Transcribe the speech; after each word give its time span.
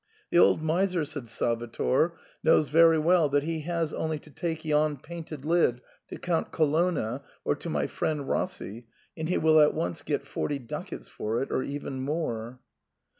"The 0.31 0.39
old 0.39 0.63
miser,*' 0.63 1.05
said 1.05 1.27
Salvator," 1.27 2.15
knows 2.43 2.69
very 2.69 2.97
well 2.97 3.29
that 3.29 3.43
he 3.43 3.59
has 3.59 3.93
only 3.93 4.17
to 4.17 4.31
take 4.31 4.65
yon 4.65 4.97
painted 4.97 5.45
lid 5.45 5.79
to 6.07 6.17
Count 6.17 6.51
Co 6.51 6.65
lonna 6.71 7.21
or 7.45 7.53
to 7.57 7.69
my 7.69 7.85
friend 7.85 8.27
Rossi 8.27 8.87
and 9.15 9.29
he 9.29 9.37
will 9.37 9.59
at 9.59 9.75
once 9.75 10.01
get 10.01 10.25
forty 10.25 10.57
ducats 10.57 11.07
for 11.07 11.39
it, 11.43 11.51
or 11.51 11.61
even 11.61 12.01
more." 12.01 12.59